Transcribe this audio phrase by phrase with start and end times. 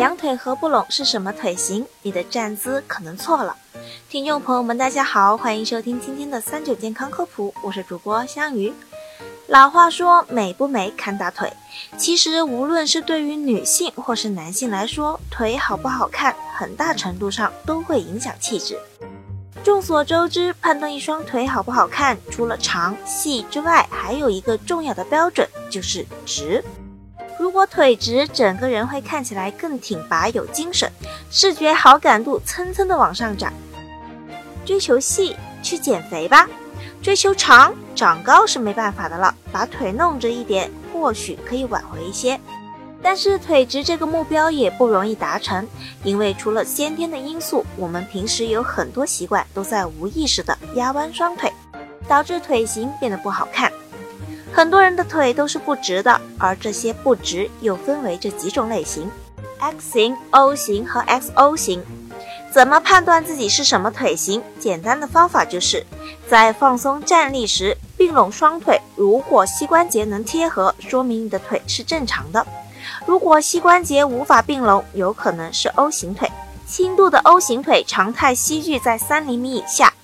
[0.00, 1.84] 两腿合不拢是什么腿型？
[2.00, 3.54] 你的站姿可能错了。
[4.08, 8.72] 听众朋友们，大家好，欢迎收听今天的三九健康科普，我是主播香鱼。
[9.48, 11.52] 老话说，美不美看大腿。
[11.98, 18.78] 其实，无论是对于女性或是男性来说，腿好不好看，很大程度上都会影响气质。
[19.62, 26.64] 众所周知，判断一双腿好不好看，除了长细之外，还有一个重要的标准就是直。
[27.40, 30.92] 如果腿直，整个人会看起来更挺拔有精神，
[31.30, 33.50] 视觉好感度蹭蹭的往上涨。
[34.62, 36.46] 追求细，去减肥吧；
[37.00, 42.38] 追求长，长高是没办法的了，把腿弄直一点，或许可以挽回一些。
[43.02, 45.66] 但是腿直这个目标也不容易达成，
[46.04, 51.50] 因为除了先天的因素，我们平时有很多习惯都在无意识的压弯双腿，
[52.06, 53.72] 导致腿型变得不好看。
[54.60, 59.10] 很多人的腿都是不直的，而这些不直又分为这几种类型
[59.58, 61.82] ：X 型、O 型和 XO 型。
[62.52, 64.42] 怎么判断自己是什么腿型？
[64.58, 65.86] 简单的方法就是
[66.28, 72.44] 在放松站立时并拢双腿，如果膝关节能贴合，说明你的腿是正常的；
[73.06, 76.30] 如果膝关节无法并拢，有可能是 O 型腿。
[76.66, 79.94] 轻度的 O 型腿常态膝距在三厘米以下，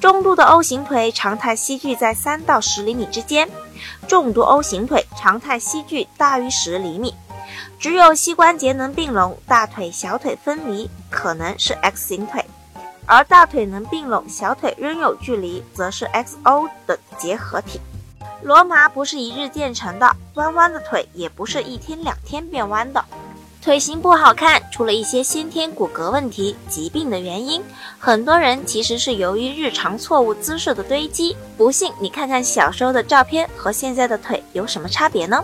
[0.00, 3.46] 中度的 O 型腿常态膝距在三到十厘米之间。
[4.08, 7.14] 重度 O 型腿常态膝距大于十厘米，
[7.78, 12.42] 只有膝关节能并拢，大腿小腿分离，可能是 X 型腿；
[13.06, 17.80] 而大腿能并拢，小腿仍有距离，则是 XO 的结合体。
[18.42, 23.04] 罗马不是一日建成的，弯弯的腿也不是一天两天变弯的。
[23.66, 27.60] 腿型不好看，除了一些先天骨骼问题、疾病的原因，
[27.98, 31.36] 很多人其实是由于日常错误姿势的堆积。
[31.56, 35.42] 不信你看看小时候的照片和现在的腿有什么差别呢？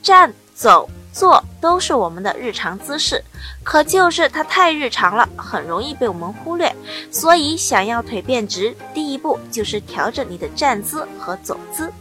[0.00, 3.22] 站、走、坐都是我们的日常姿势，
[3.62, 6.74] 可就是它太日常了，很容易被我们忽略。
[7.10, 11.92] 所以想要腿变直，第一步就是调整你的站姿和走姿。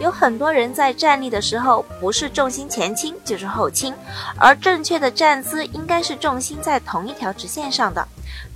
[0.00, 3.94] 有很多人在站立的时候，不是重心前倾就是后倾，
[4.38, 8.06] 而正确的站姿应该是重心在同一条直线上的。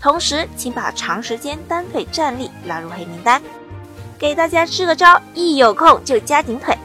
[0.01, 3.43] 同时，请把长时间单腿站立拉入黑名单。
[4.19, 6.77] 给大家支个招，一有空就夹紧腿。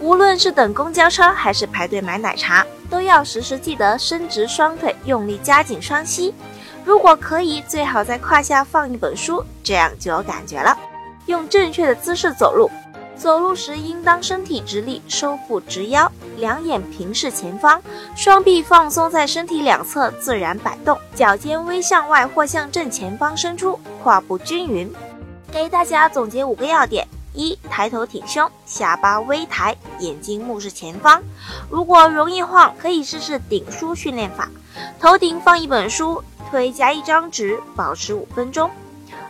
[0.00, 6.34] 无论是等公交车还是排队买奶茶，都要时时记得伸直双腿，用力夹紧双膝。
[6.84, 10.76] 如果可以，最好在胯下放一本书，这样就有感觉了。
[11.24, 12.70] 用正确的姿势走路。
[13.16, 17.80] 走路时应当身体直立，收腹直腰，两眼平视前方，
[18.16, 24.92] 双臂放松在身体两侧自然摆动，脚尖微向外或向正前方伸出，胯部均匀。
[25.50, 31.22] 给大家总结五个要点：一、抬头挺胸，下巴微抬，眼睛目视前方。
[31.70, 34.50] 如果容易晃，可以试试顶书训练法，
[34.98, 38.70] 头顶放一本书，腿夹一张纸，保持五分钟。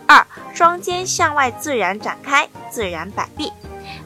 [0.07, 3.53] 二、双肩向外自然展开，自然摆臂。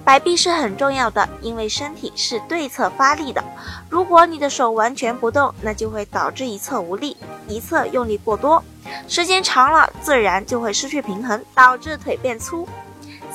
[0.08, 3.44] 摆臂是很重要的，因为身体是对侧发力的。
[3.90, 7.14] 如果你的手完全不动，那就会导致一侧无力，
[7.46, 8.64] 一侧用力过多，
[9.06, 12.66] 时间长了自然就会失去平衡，导致腿变粗。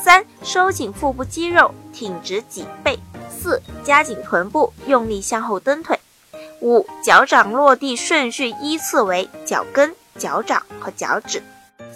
[0.02, 2.98] 三、收紧腹部肌肉，挺直脊背。
[3.30, 6.00] 四、夹紧臀部，用力向后蹬腿。
[6.62, 11.44] 五、脚掌落地顺序依次为脚跟、脚掌和脚趾。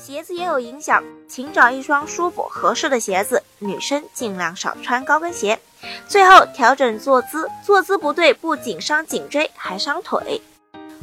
[0.08, 3.44] 鞋子也有影响，请找一双舒服合适的鞋子。
[3.60, 5.60] 女生尽量少穿高跟鞋。
[6.08, 10.42] 最后调整坐姿，坐姿不对不仅伤颈椎，还伤腿。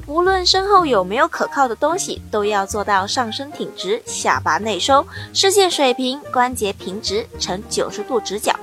[0.06, 8.58] 无论身后有没有可靠的东西，都要做到上身挺直，下巴内收，视线水平，关节平直，呈九十度直角，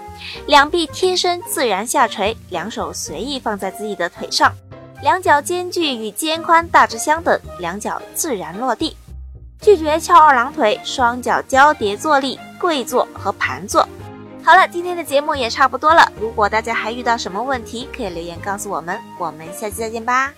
[0.48, 4.52] 两臂贴身自然下垂，两手随意放在自己的腿上，
[5.04, 8.98] 两脚间距与肩宽大致相等，两脚自然落地。
[9.62, 13.88] 拒绝翘二郎腿，双脚交叠坐立，跪坐和盘坐。
[14.44, 16.12] 好了，今天的节目也差不多了。
[16.20, 19.00] 如果大家还遇到什么问题，可以留言告诉我们。
[19.20, 20.34] 我们下期再见吧。